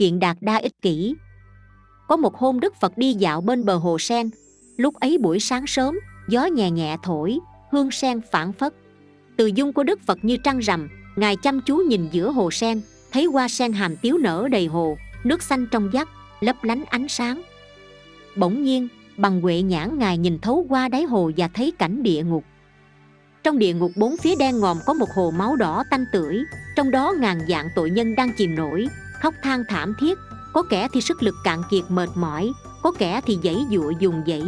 kiện 0.00 0.18
đạt 0.18 0.36
đa 0.40 0.56
ích 0.56 0.82
kỷ. 0.82 1.14
Có 2.08 2.16
một 2.16 2.36
hôm 2.36 2.60
đức 2.60 2.74
phật 2.80 2.98
đi 2.98 3.14
dạo 3.14 3.40
bên 3.40 3.64
bờ 3.64 3.76
hồ 3.76 3.98
sen. 3.98 4.30
Lúc 4.76 4.94
ấy 4.94 5.18
buổi 5.18 5.40
sáng 5.40 5.66
sớm, 5.66 5.98
gió 6.28 6.44
nhẹ 6.44 6.70
nhẹ 6.70 6.96
thổi, 7.02 7.38
hương 7.70 7.90
sen 7.90 8.20
phản 8.32 8.52
phất. 8.52 8.74
Từ 9.36 9.46
dung 9.46 9.72
của 9.72 9.84
đức 9.84 10.00
phật 10.06 10.18
như 10.22 10.36
trăng 10.36 10.58
rằm, 10.58 10.88
ngài 11.16 11.36
chăm 11.36 11.60
chú 11.66 11.76
nhìn 11.76 12.08
giữa 12.12 12.30
hồ 12.30 12.50
sen, 12.50 12.80
thấy 13.12 13.24
hoa 13.24 13.48
sen 13.48 13.72
hàm 13.72 13.96
tiếu 13.96 14.18
nở 14.18 14.48
đầy 14.50 14.66
hồ, 14.66 14.96
nước 15.24 15.42
xanh 15.42 15.66
trong 15.70 15.90
vắt, 15.92 16.08
lấp 16.40 16.64
lánh 16.64 16.84
ánh 16.84 17.08
sáng. 17.08 17.42
Bỗng 18.36 18.62
nhiên, 18.62 18.88
bằng 19.16 19.40
huệ 19.40 19.62
nhãn 19.62 19.98
ngài 19.98 20.18
nhìn 20.18 20.38
thấu 20.38 20.66
qua 20.68 20.88
đáy 20.88 21.02
hồ 21.02 21.30
và 21.36 21.48
thấy 21.48 21.72
cảnh 21.78 22.02
địa 22.02 22.22
ngục. 22.22 22.44
Trong 23.42 23.58
địa 23.58 23.74
ngục 23.74 23.90
bốn 23.96 24.16
phía 24.16 24.34
đen 24.38 24.60
ngòm 24.60 24.78
có 24.86 24.94
một 24.94 25.08
hồ 25.14 25.30
máu 25.30 25.56
đỏ 25.56 25.84
tanh 25.90 26.04
tưởi, 26.12 26.44
trong 26.76 26.90
đó 26.90 27.14
ngàn 27.18 27.40
dạng 27.48 27.68
tội 27.74 27.90
nhân 27.90 28.14
đang 28.14 28.32
chìm 28.36 28.54
nổi 28.54 28.88
khóc 29.20 29.34
than 29.42 29.64
thảm 29.68 29.94
thiết. 29.98 30.18
Có 30.52 30.62
kẻ 30.62 30.88
thì 30.92 31.00
sức 31.00 31.22
lực 31.22 31.34
cạn 31.44 31.62
kiệt 31.70 31.84
mệt 31.88 32.08
mỏi, 32.14 32.52
có 32.82 32.92
kẻ 32.98 33.20
thì 33.26 33.38
dãy 33.42 33.66
dụa 33.70 33.90
dùng 33.90 34.22
dãy. 34.26 34.42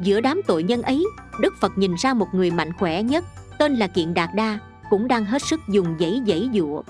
Giữa 0.00 0.20
đám 0.20 0.40
tội 0.46 0.62
nhân 0.62 0.82
ấy, 0.82 1.04
đức 1.40 1.54
phật 1.60 1.78
nhìn 1.78 1.94
ra 1.94 2.14
một 2.14 2.34
người 2.34 2.50
mạnh 2.50 2.72
khỏe 2.72 3.02
nhất, 3.02 3.24
tên 3.58 3.76
là 3.76 3.86
kiện 3.86 4.14
đạt 4.14 4.30
đa, 4.34 4.58
cũng 4.90 5.08
đang 5.08 5.24
hết 5.24 5.42
sức 5.42 5.60
dùng 5.68 5.96
dãy 6.00 6.22
dãy 6.26 6.50
dụa. 6.54 6.82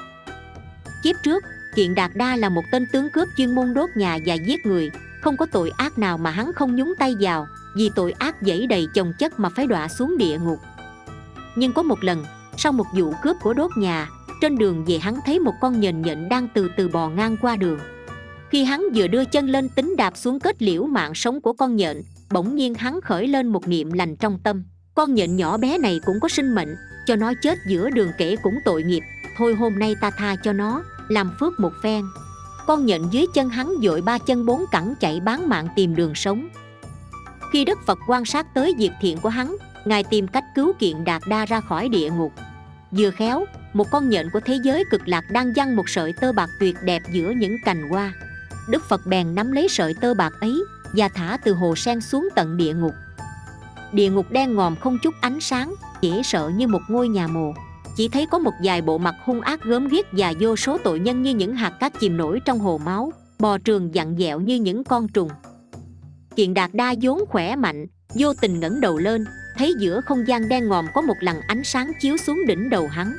Kiếp 1.02 1.16
trước, 1.24 1.44
kiện 1.74 1.94
đạt 1.94 2.10
đa 2.14 2.36
là 2.36 2.48
một 2.48 2.62
tên 2.72 2.86
tướng 2.92 3.10
cướp 3.12 3.28
chuyên 3.36 3.54
môn 3.54 3.74
đốt 3.74 3.90
nhà 3.94 4.18
và 4.26 4.34
giết 4.34 4.66
người. 4.66 4.90
Không 5.22 5.36
có 5.36 5.46
tội 5.52 5.70
ác 5.76 5.98
nào 5.98 6.18
mà 6.18 6.30
hắn 6.30 6.52
không 6.52 6.76
nhúng 6.76 6.94
tay 6.98 7.14
vào, 7.20 7.46
vì 7.76 7.90
tội 7.94 8.12
ác 8.12 8.36
dãy 8.40 8.66
đầy 8.66 8.86
chồng 8.94 9.12
chất 9.18 9.40
mà 9.40 9.48
phải 9.48 9.66
đọa 9.66 9.88
xuống 9.88 10.18
địa 10.18 10.38
ngục. 10.38 10.58
Nhưng 11.56 11.72
có 11.72 11.82
một 11.82 12.04
lần, 12.04 12.24
sau 12.56 12.72
một 12.72 12.86
vụ 12.94 13.14
cướp 13.22 13.36
của 13.40 13.54
đốt 13.54 13.70
nhà 13.76 14.08
trên 14.40 14.58
đường 14.58 14.84
về 14.84 14.98
hắn 14.98 15.18
thấy 15.26 15.40
một 15.40 15.54
con 15.60 15.80
nhện 15.80 16.02
nhện 16.02 16.28
đang 16.28 16.48
từ 16.54 16.70
từ 16.76 16.88
bò 16.88 17.08
ngang 17.08 17.36
qua 17.42 17.56
đường. 17.56 17.78
Khi 18.50 18.64
hắn 18.64 18.84
vừa 18.94 19.06
đưa 19.06 19.24
chân 19.24 19.46
lên 19.46 19.68
tính 19.68 19.94
đạp 19.96 20.16
xuống 20.16 20.40
kết 20.40 20.62
liễu 20.62 20.84
mạng 20.84 21.14
sống 21.14 21.40
của 21.40 21.52
con 21.52 21.76
nhện, 21.76 22.02
bỗng 22.30 22.56
nhiên 22.56 22.74
hắn 22.74 23.00
khởi 23.00 23.26
lên 23.26 23.48
một 23.48 23.68
niệm 23.68 23.92
lành 23.92 24.16
trong 24.16 24.38
tâm. 24.44 24.64
Con 24.94 25.14
nhện 25.14 25.36
nhỏ 25.36 25.56
bé 25.56 25.78
này 25.78 26.00
cũng 26.06 26.20
có 26.20 26.28
sinh 26.28 26.54
mệnh, 26.54 26.76
cho 27.06 27.16
nó 27.16 27.32
chết 27.42 27.58
giữa 27.68 27.90
đường 27.90 28.10
kể 28.18 28.36
cũng 28.42 28.54
tội 28.64 28.82
nghiệp. 28.82 29.02
Thôi 29.36 29.54
hôm 29.54 29.78
nay 29.78 29.94
ta 30.00 30.10
tha 30.10 30.36
cho 30.36 30.52
nó, 30.52 30.82
làm 31.08 31.30
phước 31.40 31.60
một 31.60 31.72
phen. 31.82 32.04
Con 32.66 32.86
nhện 32.86 33.02
dưới 33.10 33.26
chân 33.34 33.48
hắn 33.48 33.74
dội 33.82 34.02
ba 34.02 34.18
chân 34.18 34.46
bốn 34.46 34.64
cẳng 34.70 34.94
chạy 35.00 35.20
bán 35.20 35.48
mạng 35.48 35.68
tìm 35.76 35.96
đường 35.96 36.14
sống. 36.14 36.48
Khi 37.52 37.64
đức 37.64 37.78
phật 37.86 37.98
quan 38.08 38.24
sát 38.24 38.54
tới 38.54 38.74
việc 38.78 38.90
thiện 39.00 39.18
của 39.18 39.28
hắn, 39.28 39.56
ngài 39.84 40.04
tìm 40.04 40.28
cách 40.28 40.44
cứu 40.54 40.72
kiện 40.78 41.04
đạt 41.04 41.22
đa 41.28 41.46
ra 41.46 41.60
khỏi 41.60 41.88
địa 41.88 42.10
ngục 42.10 42.32
vừa 42.90 43.10
khéo, 43.10 43.44
một 43.72 43.90
con 43.90 44.08
nhện 44.08 44.30
của 44.32 44.40
thế 44.40 44.58
giới 44.62 44.84
cực 44.90 45.08
lạc 45.08 45.24
đang 45.30 45.52
giăng 45.56 45.76
một 45.76 45.88
sợi 45.88 46.12
tơ 46.12 46.32
bạc 46.32 46.50
tuyệt 46.60 46.76
đẹp 46.82 47.02
giữa 47.12 47.30
những 47.30 47.56
cành 47.64 47.88
hoa. 47.88 48.12
Đức 48.68 48.88
phật 48.88 49.06
bèn 49.06 49.34
nắm 49.34 49.52
lấy 49.52 49.68
sợi 49.68 49.94
tơ 49.94 50.14
bạc 50.14 50.32
ấy 50.40 50.64
và 50.92 51.08
thả 51.08 51.38
từ 51.44 51.52
hồ 51.52 51.76
sen 51.76 52.00
xuống 52.00 52.28
tận 52.34 52.56
địa 52.56 52.74
ngục. 52.74 52.94
Địa 53.92 54.10
ngục 54.10 54.30
đen 54.30 54.54
ngòm 54.54 54.76
không 54.76 54.98
chút 55.02 55.14
ánh 55.20 55.40
sáng, 55.40 55.74
dễ 56.00 56.22
sợ 56.24 56.50
như 56.56 56.68
một 56.68 56.82
ngôi 56.88 57.08
nhà 57.08 57.26
mồ. 57.26 57.52
Chỉ 57.96 58.08
thấy 58.08 58.26
có 58.26 58.38
một 58.38 58.54
vài 58.64 58.82
bộ 58.82 58.98
mặt 58.98 59.14
hung 59.24 59.40
ác 59.40 59.62
gớm 59.64 59.88
ghiếc 59.88 60.06
và 60.12 60.32
vô 60.40 60.56
số 60.56 60.78
tội 60.84 61.00
nhân 61.00 61.22
như 61.22 61.34
những 61.34 61.54
hạt 61.54 61.70
cát 61.80 61.92
chìm 62.00 62.16
nổi 62.16 62.40
trong 62.44 62.58
hồ 62.58 62.80
máu, 62.84 63.12
bò 63.38 63.58
trường 63.58 63.94
dặn 63.94 64.16
dẹo 64.18 64.40
như 64.40 64.54
những 64.54 64.84
con 64.84 65.08
trùng. 65.08 65.28
Kiện 66.36 66.54
đạt 66.54 66.70
đa 66.74 66.94
vốn 67.02 67.24
khỏe 67.28 67.56
mạnh, 67.56 67.86
vô 68.14 68.34
tình 68.40 68.60
ngẩng 68.60 68.80
đầu 68.80 68.98
lên 68.98 69.24
thấy 69.58 69.74
giữa 69.78 70.00
không 70.00 70.28
gian 70.28 70.48
đen 70.48 70.68
ngòm 70.68 70.86
có 70.94 71.00
một 71.00 71.16
lằn 71.20 71.40
ánh 71.46 71.64
sáng 71.64 71.92
chiếu 72.00 72.16
xuống 72.16 72.46
đỉnh 72.46 72.70
đầu 72.70 72.88
hắn. 72.88 73.16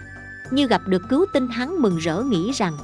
Như 0.52 0.68
gặp 0.68 0.88
được 0.88 1.02
cứu 1.10 1.26
tinh 1.34 1.48
hắn 1.48 1.82
mừng 1.82 1.98
rỡ 1.98 2.22
nghĩ 2.22 2.52
rằng, 2.52 2.78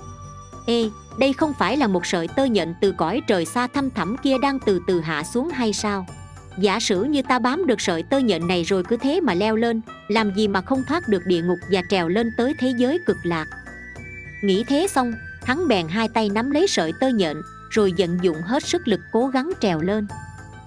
ê, 0.67 0.89
đây 1.19 1.33
không 1.33 1.53
phải 1.59 1.77
là 1.77 1.87
một 1.87 2.05
sợi 2.05 2.27
tơ 2.27 2.45
nhện 2.45 2.73
từ 2.81 2.91
cõi 2.91 3.21
trời 3.27 3.45
xa 3.45 3.67
thăm 3.67 3.89
thẳm 3.89 4.15
kia 4.23 4.37
đang 4.37 4.59
từ 4.59 4.79
từ 4.87 5.01
hạ 5.01 5.23
xuống 5.23 5.49
hay 5.49 5.73
sao? 5.73 6.05
Giả 6.57 6.79
sử 6.79 7.03
như 7.03 7.21
ta 7.21 7.39
bám 7.39 7.67
được 7.67 7.81
sợi 7.81 8.03
tơ 8.03 8.19
nhện 8.19 8.47
này 8.47 8.63
rồi 8.63 8.83
cứ 8.83 8.97
thế 8.97 9.21
mà 9.21 9.33
leo 9.33 9.55
lên, 9.55 9.81
làm 10.07 10.35
gì 10.35 10.47
mà 10.47 10.61
không 10.61 10.83
thoát 10.87 11.07
được 11.07 11.25
địa 11.25 11.41
ngục 11.41 11.59
và 11.71 11.81
trèo 11.89 12.07
lên 12.07 12.31
tới 12.37 12.53
thế 12.59 12.73
giới 12.77 12.99
cực 13.05 13.17
lạc? 13.23 13.45
Nghĩ 14.43 14.63
thế 14.63 14.87
xong, 14.89 15.13
hắn 15.43 15.67
bèn 15.67 15.87
hai 15.87 16.07
tay 16.07 16.29
nắm 16.29 16.51
lấy 16.51 16.67
sợi 16.67 16.93
tơ 16.99 17.07
nhện, 17.07 17.37
rồi 17.69 17.93
vận 17.97 18.17
dụng 18.21 18.41
hết 18.41 18.63
sức 18.63 18.87
lực 18.87 18.99
cố 19.11 19.27
gắng 19.27 19.51
trèo 19.61 19.81
lên 19.81 20.07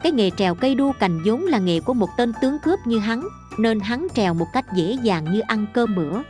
cái 0.03 0.13
nghề 0.13 0.31
trèo 0.31 0.55
cây 0.55 0.75
đu 0.75 0.93
cành 0.93 1.23
vốn 1.25 1.45
là 1.45 1.59
nghề 1.59 1.81
của 1.81 1.95
một 1.95 2.09
tên 2.17 2.33
tướng 2.41 2.59
cướp 2.59 2.79
như 2.87 2.99
hắn, 2.99 3.29
nên 3.59 3.81
hắn 3.81 4.07
trèo 4.15 4.35
một 4.35 4.47
cách 4.53 4.65
dễ 4.75 4.97
dàng 5.03 5.33
như 5.33 5.41
ăn 5.41 5.67
cơm 5.75 5.95
bữa. 5.97 6.23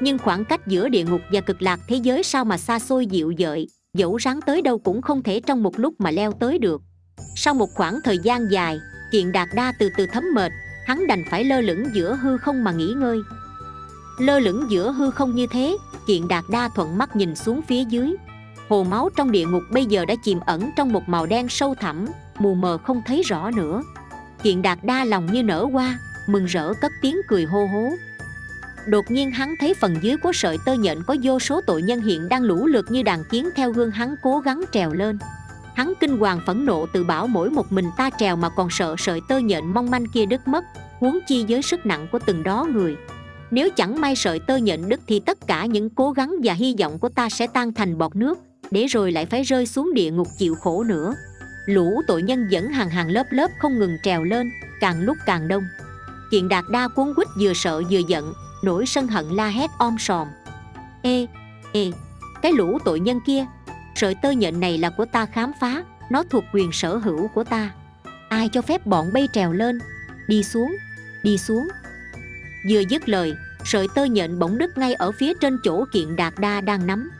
Nhưng 0.00 0.18
khoảng 0.18 0.44
cách 0.44 0.66
giữa 0.66 0.88
địa 0.88 1.04
ngục 1.04 1.20
và 1.32 1.40
cực 1.40 1.62
lạc 1.62 1.80
thế 1.88 1.96
giới 1.96 2.22
sao 2.22 2.44
mà 2.44 2.58
xa 2.58 2.78
xôi 2.78 3.06
dịu 3.06 3.32
dợi, 3.38 3.68
dẫu 3.94 4.16
ráng 4.16 4.40
tới 4.40 4.62
đâu 4.62 4.78
cũng 4.78 5.02
không 5.02 5.22
thể 5.22 5.40
trong 5.40 5.62
một 5.62 5.78
lúc 5.78 5.94
mà 5.98 6.10
leo 6.10 6.32
tới 6.32 6.58
được. 6.58 6.82
Sau 7.36 7.54
một 7.54 7.70
khoảng 7.74 7.98
thời 8.04 8.18
gian 8.18 8.50
dài, 8.50 8.78
kiện 9.12 9.32
đạt 9.32 9.48
đa 9.54 9.72
từ 9.78 9.90
từ 9.96 10.06
thấm 10.12 10.24
mệt, 10.34 10.52
hắn 10.86 11.06
đành 11.06 11.24
phải 11.30 11.44
lơ 11.44 11.60
lửng 11.60 11.84
giữa 11.94 12.18
hư 12.22 12.36
không 12.36 12.64
mà 12.64 12.72
nghỉ 12.72 12.92
ngơi. 12.96 13.18
Lơ 14.18 14.38
lửng 14.38 14.66
giữa 14.70 14.92
hư 14.92 15.10
không 15.10 15.34
như 15.34 15.46
thế, 15.46 15.76
kiện 16.06 16.28
đạt 16.28 16.44
đa 16.50 16.68
thuận 16.74 16.98
mắt 16.98 17.16
nhìn 17.16 17.36
xuống 17.36 17.60
phía 17.68 17.84
dưới. 17.84 18.16
Hồ 18.68 18.84
máu 18.84 19.08
trong 19.16 19.30
địa 19.30 19.46
ngục 19.46 19.62
bây 19.70 19.86
giờ 19.86 20.04
đã 20.04 20.14
chìm 20.24 20.40
ẩn 20.46 20.70
trong 20.76 20.92
một 20.92 21.08
màu 21.08 21.26
đen 21.26 21.48
sâu 21.48 21.74
thẳm 21.74 22.06
mù 22.40 22.54
mờ 22.54 22.78
không 22.78 23.02
thấy 23.06 23.22
rõ 23.22 23.50
nữa. 23.50 23.82
Kiện 24.42 24.62
đạt 24.62 24.78
đa 24.82 25.04
lòng 25.04 25.32
như 25.32 25.42
nở 25.42 25.66
hoa, 25.72 25.98
mừng 26.26 26.44
rỡ 26.44 26.72
cất 26.74 26.92
tiếng 27.02 27.16
cười 27.28 27.44
hô 27.44 27.66
hố. 27.66 27.90
Đột 28.86 29.10
nhiên 29.10 29.30
hắn 29.30 29.54
thấy 29.60 29.74
phần 29.74 29.96
dưới 30.02 30.16
của 30.16 30.32
sợi 30.32 30.58
tơ 30.66 30.74
nhện 30.74 30.98
có 31.06 31.16
vô 31.22 31.38
số 31.38 31.60
tội 31.66 31.82
nhân 31.82 32.00
hiện 32.00 32.28
đang 32.28 32.42
lũ 32.42 32.66
lượt 32.66 32.90
như 32.90 33.02
đàn 33.02 33.24
kiến 33.24 33.48
theo 33.56 33.72
gương 33.72 33.90
hắn 33.90 34.14
cố 34.22 34.38
gắng 34.38 34.60
trèo 34.72 34.92
lên. 34.92 35.18
Hắn 35.74 35.92
kinh 36.00 36.18
hoàng 36.18 36.40
phẫn 36.46 36.64
nộ 36.64 36.86
tự 36.86 37.04
bảo 37.04 37.26
mỗi 37.26 37.50
một 37.50 37.72
mình 37.72 37.86
ta 37.96 38.10
trèo 38.18 38.36
mà 38.36 38.48
còn 38.48 38.68
sợ 38.70 38.94
sợi 38.98 39.20
tơ 39.28 39.38
nhện 39.38 39.66
mong 39.66 39.90
manh 39.90 40.06
kia 40.06 40.26
đứt 40.26 40.48
mất, 40.48 40.64
huống 40.98 41.18
chi 41.26 41.44
với 41.48 41.62
sức 41.62 41.86
nặng 41.86 42.06
của 42.12 42.18
từng 42.26 42.42
đó 42.42 42.66
người. 42.72 42.96
Nếu 43.50 43.70
chẳng 43.70 44.00
may 44.00 44.16
sợi 44.16 44.38
tơ 44.38 44.56
nhện 44.56 44.88
đứt 44.88 45.00
thì 45.06 45.20
tất 45.20 45.46
cả 45.46 45.66
những 45.66 45.90
cố 45.90 46.10
gắng 46.10 46.34
và 46.42 46.52
hy 46.52 46.74
vọng 46.78 46.98
của 46.98 47.08
ta 47.08 47.28
sẽ 47.28 47.46
tan 47.46 47.74
thành 47.74 47.98
bọt 47.98 48.16
nước, 48.16 48.38
để 48.70 48.86
rồi 48.86 49.12
lại 49.12 49.26
phải 49.26 49.42
rơi 49.42 49.66
xuống 49.66 49.94
địa 49.94 50.10
ngục 50.10 50.28
chịu 50.38 50.54
khổ 50.54 50.84
nữa 50.84 51.14
lũ 51.66 52.02
tội 52.06 52.22
nhân 52.22 52.48
dẫn 52.48 52.68
hàng 52.68 52.90
hàng 52.90 53.10
lớp 53.10 53.26
lớp 53.30 53.50
không 53.58 53.78
ngừng 53.78 53.98
trèo 54.02 54.24
lên, 54.24 54.50
càng 54.80 55.00
lúc 55.00 55.16
càng 55.26 55.48
đông. 55.48 55.64
Kiện 56.30 56.48
đạt 56.48 56.64
đa 56.70 56.88
cuốn 56.88 57.14
quýt 57.14 57.28
vừa 57.40 57.54
sợ 57.54 57.82
vừa 57.90 58.00
giận, 58.08 58.32
nổi 58.62 58.86
sân 58.86 59.06
hận 59.06 59.24
la 59.28 59.48
hét 59.48 59.70
om 59.78 59.96
sòm. 59.98 60.28
Ê 61.02 61.26
ê, 61.72 61.90
cái 62.42 62.52
lũ 62.52 62.78
tội 62.84 63.00
nhân 63.00 63.20
kia, 63.26 63.46
sợi 63.94 64.14
tơ 64.14 64.30
nhện 64.30 64.60
này 64.60 64.78
là 64.78 64.90
của 64.90 65.04
ta 65.04 65.26
khám 65.26 65.52
phá, 65.60 65.84
nó 66.10 66.24
thuộc 66.30 66.44
quyền 66.52 66.72
sở 66.72 66.96
hữu 66.96 67.28
của 67.28 67.44
ta. 67.44 67.70
Ai 68.28 68.48
cho 68.48 68.62
phép 68.62 68.86
bọn 68.86 69.12
bay 69.12 69.28
trèo 69.32 69.52
lên? 69.52 69.78
Đi 70.28 70.42
xuống 70.42 70.76
đi 71.26 71.38
xuống. 71.38 71.68
Vừa 72.70 72.80
dứt 72.80 73.08
lời, 73.08 73.36
sợi 73.64 73.88
tơ 73.94 74.04
nhện 74.04 74.38
bỗng 74.38 74.58
đứt 74.58 74.78
ngay 74.78 74.94
ở 74.94 75.12
phía 75.12 75.34
trên 75.34 75.58
chỗ 75.64 75.84
kiện 75.92 76.16
đạt 76.16 76.34
đa 76.38 76.60
đang 76.60 76.86
nắm. 76.86 77.10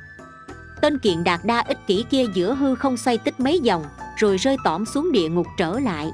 Tên 0.81 0.99
kiện 0.99 1.25
đạt 1.25 1.41
đa 1.45 1.61
ích 1.61 1.79
kỷ 1.87 2.05
kia 2.11 2.25
giữa 2.35 2.55
hư 2.55 2.75
không 2.75 2.97
xoay 2.97 3.19
tích 3.19 3.41
mấy 3.41 3.61
vòng 3.67 3.85
rồi 4.17 4.37
rơi 4.37 4.57
tỏm 4.65 4.85
xuống 4.85 5.13
địa 5.13 5.29
ngục 5.29 5.47
trở 5.57 5.79
lại. 5.79 6.11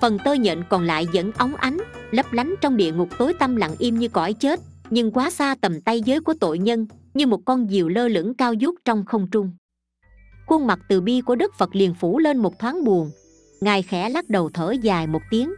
Phần 0.00 0.18
tơ 0.24 0.34
nhện 0.34 0.62
còn 0.68 0.84
lại 0.84 1.06
vẫn 1.12 1.32
óng 1.32 1.54
ánh, 1.56 1.78
lấp 2.10 2.32
lánh 2.32 2.54
trong 2.60 2.76
địa 2.76 2.92
ngục 2.92 3.08
tối 3.18 3.34
tăm 3.34 3.56
lặng 3.56 3.74
im 3.78 3.98
như 3.98 4.08
cõi 4.08 4.32
chết, 4.32 4.60
nhưng 4.90 5.10
quá 5.10 5.30
xa 5.30 5.54
tầm 5.60 5.80
tay 5.80 6.00
giới 6.00 6.20
của 6.20 6.34
tội 6.40 6.58
nhân, 6.58 6.86
như 7.14 7.26
một 7.26 7.40
con 7.44 7.68
diều 7.68 7.88
lơ 7.88 8.08
lửng 8.08 8.34
cao 8.34 8.54
vút 8.60 8.74
trong 8.84 9.04
không 9.04 9.26
trung. 9.32 9.50
Khuôn 10.46 10.66
mặt 10.66 10.78
từ 10.88 11.00
bi 11.00 11.20
của 11.20 11.34
đức 11.34 11.54
phật 11.58 11.76
liền 11.76 11.94
phủ 11.94 12.18
lên 12.18 12.38
một 12.38 12.58
thoáng 12.58 12.84
buồn. 12.84 13.10
Ngài 13.60 13.82
khẽ 13.82 14.08
lắc 14.08 14.28
đầu 14.28 14.50
thở 14.54 14.74
dài 14.82 15.06
một 15.06 15.22
tiếng. 15.30 15.54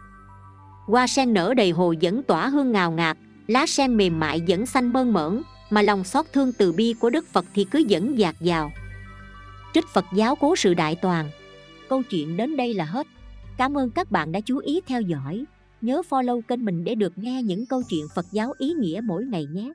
Hoa 0.87 1.07
sen 1.07 1.35
nở 1.35 1.55
đầy 1.57 1.71
hồ 1.71 1.95
vẫn 2.03 2.23
tỏa 2.23 2.49
hương 2.49 2.73
ngào 2.73 2.91
ngạt, 2.91 3.19
lá 3.47 3.67
sen 3.67 3.97
mềm 3.97 4.21
mại 4.21 4.43
vẫn 4.49 4.67
xanh 4.67 4.93
mơn 4.93 5.13
mởn, 5.13 5.43
mà 5.71 5.83
lòng 5.83 6.05
xót 6.05 6.27
thương 6.33 6.53
từ 6.53 6.73
bi 6.73 6.95
của 7.01 7.11
đức 7.11 7.27
phật 7.33 7.45
thì 7.55 7.65
cứ 7.65 7.79
dẫn 7.79 8.19
dạt 8.19 8.37
vào 8.41 8.71
trích 9.77 9.89
phật 9.89 10.05
giáo 10.13 10.37
cố 10.37 10.57
sự 10.57 10.75
đại 10.75 10.97
toàn 10.97 11.31
câu 11.89 12.03
chuyện 12.03 12.37
đến 12.37 12.57
đây 12.57 12.75
là 12.75 12.85
hết. 12.85 13.07
Cảm 13.59 13.79
ơn 13.79 13.91
các 13.91 14.11
bạn 14.11 14.33
đã 14.33 14.41
chú 14.41 14.59
ý 14.59 14.81
theo 14.87 15.01
dõi. 15.01 15.45
Nhớ 15.81 16.03
follow 16.11 16.41
kênh 16.41 16.65
mình 16.65 16.85
để 16.85 16.95
được 16.95 17.13
nghe 17.19 17.43
những 17.43 17.67
câu 17.67 17.83
chuyện 17.89 18.07
phật 18.15 18.27
giáo 18.33 18.53
ý 18.59 18.73
nghĩa 18.73 19.01
mỗi 19.05 19.25
ngày 19.25 19.47
nhé. 19.47 19.73